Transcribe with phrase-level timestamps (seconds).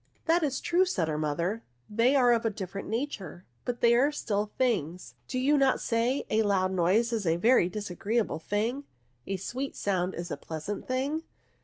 [0.25, 1.61] "That is true," said her mother;
[1.93, 3.75] ^* they are of a different nature, but
[4.15, 5.13] still they are things.
[5.27, 8.85] Do you not say, a loud noise is a very dis agreeable thing—
[9.27, 11.21] a sweet sound is a pleasant thing?